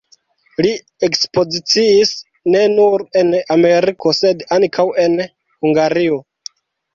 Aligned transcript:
Li 0.65 0.69
ekspoziciis 1.07 2.13
ne 2.55 2.63
nur 2.77 3.03
en 3.21 3.29
Ameriko, 3.57 4.15
sed 4.21 4.43
ankaŭ 4.59 4.87
en 5.05 5.21
Hungario. 5.29 6.19